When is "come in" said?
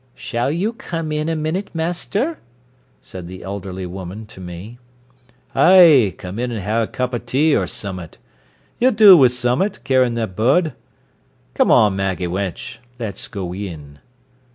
0.73-1.29, 6.17-6.51